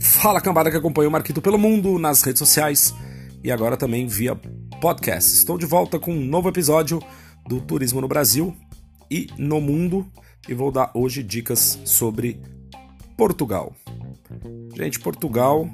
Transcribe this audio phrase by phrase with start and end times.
[0.00, 2.94] Fala cambada que acompanha o Marquito pelo mundo nas redes sociais
[3.42, 4.36] e agora também via
[4.80, 5.34] podcast.
[5.34, 7.02] Estou de volta com um novo episódio
[7.48, 8.54] do Turismo no Brasil
[9.10, 10.06] e no mundo
[10.48, 12.40] e vou dar hoje dicas sobre
[13.16, 13.74] Portugal.
[14.74, 15.68] Gente, Portugal,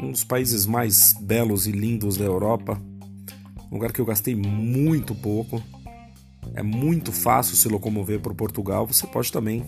[0.00, 2.80] um dos países mais belos e lindos da Europa,
[3.70, 5.62] um lugar que eu gastei muito pouco.
[6.54, 8.86] É muito fácil se locomover para Portugal.
[8.86, 9.64] Você pode também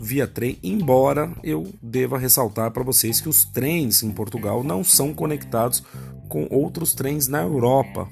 [0.00, 5.14] via trem, embora eu deva ressaltar para vocês que os trens em Portugal não são
[5.14, 5.82] conectados
[6.28, 8.08] com outros trens na Europa,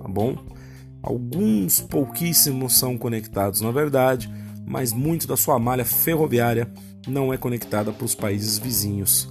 [0.00, 0.36] tá bom?
[1.02, 4.32] Alguns pouquíssimos são conectados, na verdade,
[4.64, 6.72] mas muito da sua malha ferroviária
[7.06, 9.28] não é conectada para os países vizinhos.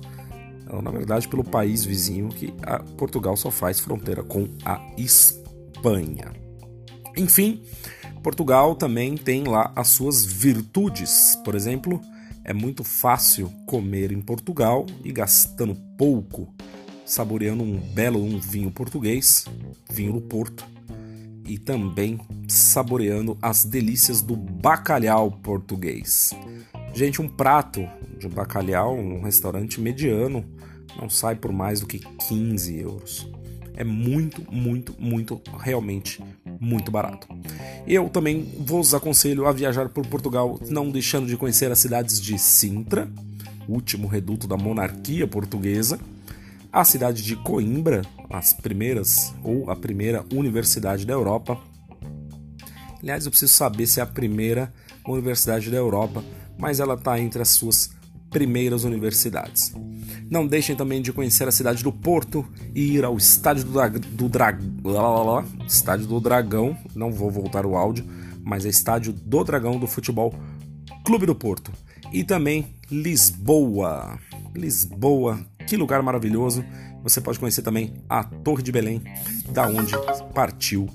[0.62, 2.54] Então, na verdade, pelo país vizinho que
[2.98, 6.43] Portugal só faz fronteira com a Espanha.
[7.16, 7.62] Enfim,
[8.24, 11.38] Portugal também tem lá as suas virtudes.
[11.44, 12.02] Por exemplo,
[12.44, 16.54] é muito fácil comer em Portugal e gastando pouco,
[17.06, 19.46] saboreando um belo um vinho português,
[19.92, 20.66] vinho do Porto,
[21.46, 26.32] e também saboreando as delícias do bacalhau português.
[26.94, 30.46] Gente, um prato de bacalhau num restaurante mediano
[31.00, 33.30] não sai por mais do que 15 euros.
[33.76, 36.24] É muito, muito, muito, realmente
[36.64, 37.28] muito barato.
[37.86, 42.40] Eu também vos aconselho a viajar por Portugal, não deixando de conhecer as cidades de
[42.40, 43.10] Sintra,
[43.68, 46.00] último reduto da monarquia portuguesa,
[46.72, 51.60] a cidade de Coimbra, as primeiras ou a primeira universidade da Europa.
[53.02, 54.74] Aliás, eu preciso saber se é a primeira
[55.06, 56.24] universidade da Europa
[56.58, 57.92] mas ela está entre as suas
[58.34, 59.74] primeiras universidades.
[60.30, 64.28] Não deixem também de conhecer a cidade do Porto e ir ao estádio do, do
[64.28, 65.46] Dragão.
[65.66, 68.04] Estádio do Dragão, não vou voltar o áudio,
[68.44, 70.34] mas é estádio do Dragão do Futebol
[71.06, 71.72] Clube do Porto.
[72.12, 74.20] E também Lisboa.
[74.56, 76.66] Lisboa, que lugar maravilhoso.
[77.04, 79.02] Você pode conhecer também a Torre de Belém,
[79.50, 79.94] da onde
[80.34, 80.90] partiu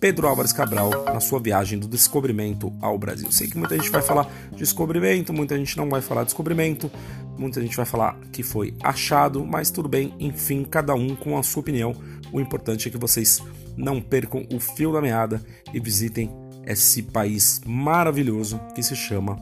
[0.00, 3.30] Pedro Álvares Cabral na sua viagem do descobrimento ao Brasil.
[3.30, 6.90] Sei que muita gente vai falar descobrimento, muita gente não vai falar descobrimento,
[7.38, 11.42] muita gente vai falar que foi achado, mas tudo bem, enfim, cada um com a
[11.42, 11.94] sua opinião.
[12.32, 13.40] O importante é que vocês
[13.76, 15.40] não percam o fio da meada
[15.72, 16.30] e visitem
[16.66, 19.36] esse país maravilhoso que se chama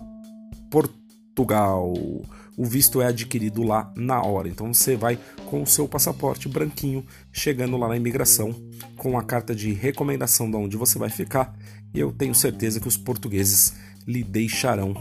[0.71, 1.00] Portugal
[1.43, 4.49] o visto é adquirido lá na hora.
[4.49, 8.55] Então você vai com o seu passaporte branquinho, chegando lá na imigração,
[8.97, 11.57] com a carta de recomendação de onde você vai ficar,
[11.95, 13.75] e eu tenho certeza que os portugueses
[14.07, 14.95] lhe deixarão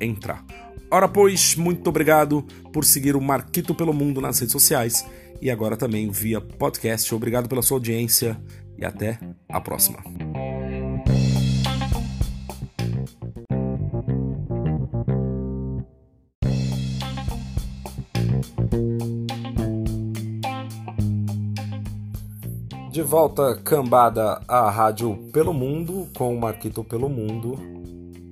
[0.00, 0.44] entrar.
[0.90, 5.04] Ora, pois, muito obrigado por seguir o Marquito pelo Mundo nas redes sociais
[5.40, 7.12] e agora também via podcast.
[7.14, 8.40] Obrigado pela sua audiência
[8.78, 9.18] e até
[9.48, 10.23] a próxima.
[22.94, 27.58] De volta, cambada, à rádio Pelo Mundo, com o Marquito Pelo Mundo,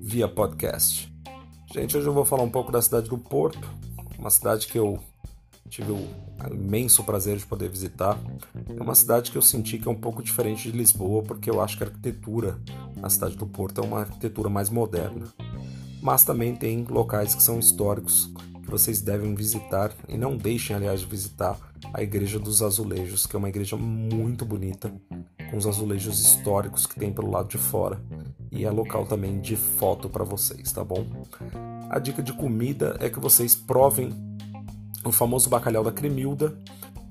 [0.00, 1.12] via podcast.
[1.74, 3.68] Gente, hoje eu vou falar um pouco da cidade do Porto,
[4.16, 5.00] uma cidade que eu
[5.68, 6.06] tive o
[6.52, 8.16] imenso prazer de poder visitar.
[8.68, 11.60] É uma cidade que eu senti que é um pouco diferente de Lisboa, porque eu
[11.60, 12.56] acho que a arquitetura
[12.94, 15.26] na cidade do Porto é uma arquitetura mais moderna.
[16.00, 18.30] Mas também tem locais que são históricos
[18.72, 21.58] vocês devem visitar e não deixem, aliás, de visitar
[21.92, 24.90] a Igreja dos Azulejos, que é uma igreja muito bonita,
[25.50, 28.00] com os azulejos históricos que tem pelo lado de fora.
[28.50, 31.06] E é local também de foto para vocês, tá bom?
[31.90, 34.10] A dica de comida é que vocês provem
[35.04, 36.56] o famoso bacalhau da Cremilda.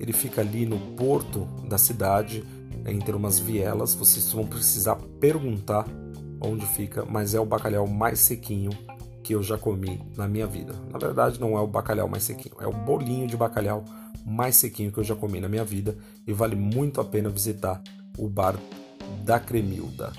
[0.00, 2.42] Ele fica ali no porto da cidade,
[2.84, 3.94] entre umas vielas.
[3.94, 5.86] Vocês vão precisar perguntar
[6.40, 8.70] onde fica, mas é o bacalhau mais sequinho
[9.32, 10.74] que eu já comi na minha vida.
[10.92, 13.82] Na verdade, não é o bacalhau mais sequinho, é o bolinho de bacalhau
[14.26, 17.82] mais sequinho que eu já comi na minha vida e vale muito a pena visitar
[18.18, 18.54] o bar
[19.24, 20.12] da Cremilda.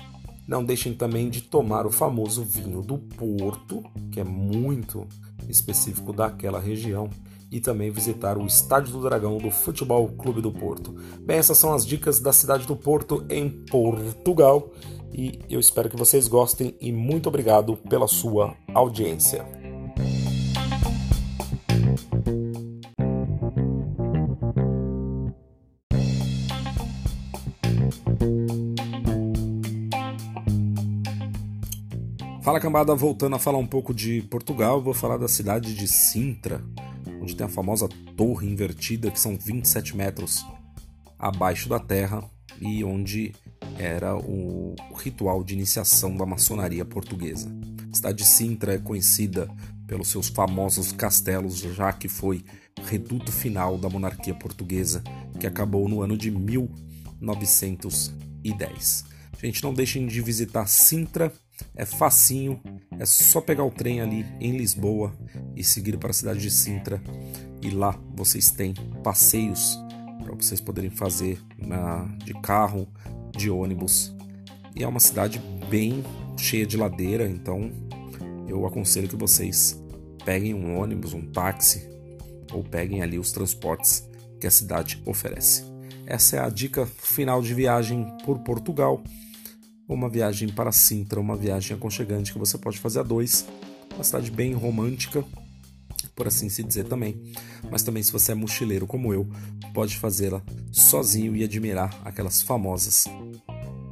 [0.48, 5.06] Não deixem também de tomar o famoso vinho do Porto, que é muito
[5.48, 7.08] específico daquela região,
[7.52, 10.92] e também visitar o Estádio do Dragão do Futebol Clube do Porto.
[11.20, 14.72] Bem, essas são as dicas da cidade do Porto em Portugal
[15.14, 19.46] e eu espero que vocês gostem e muito obrigado pela sua audiência.
[32.42, 36.60] Fala cambada, voltando a falar um pouco de Portugal, vou falar da cidade de Sintra,
[37.22, 40.44] onde tem a famosa torre invertida, que são 27 metros
[41.18, 42.22] abaixo da terra
[42.60, 43.32] e onde
[43.78, 47.50] era o ritual de iniciação da maçonaria portuguesa.
[47.92, 49.48] A cidade de Sintra é conhecida
[49.86, 52.44] pelos seus famosos castelos, já que foi
[52.84, 55.04] reduto final da monarquia portuguesa,
[55.38, 59.04] que acabou no ano de 1910.
[59.40, 61.32] Gente, não deixem de visitar Sintra,
[61.76, 62.60] é facinho,
[62.98, 65.14] é só pegar o trem ali em Lisboa
[65.54, 67.00] e seguir para a cidade de Sintra.
[67.62, 69.78] E lá vocês têm passeios
[70.22, 72.88] para vocês poderem fazer na, de carro,
[73.36, 74.14] de ônibus.
[74.74, 76.04] E é uma cidade bem
[76.36, 77.70] cheia de ladeira, então
[78.48, 79.80] eu aconselho que vocês
[80.24, 81.88] peguem um ônibus, um táxi
[82.52, 84.08] ou peguem ali os transportes
[84.40, 85.64] que a cidade oferece.
[86.06, 89.02] Essa é a dica final de viagem por Portugal.
[89.88, 93.46] Uma viagem para Sintra, uma viagem aconchegante que você pode fazer a dois.
[93.94, 95.24] Uma cidade bem romântica,
[96.14, 97.20] por assim se dizer também.
[97.70, 99.28] Mas também, se você é mochileiro como eu,
[99.72, 103.06] pode fazê-la sozinho e admirar aquelas famosas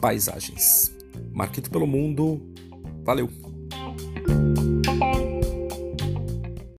[0.00, 0.92] paisagens.
[1.32, 2.40] Marquito pelo mundo,
[3.04, 3.51] valeu!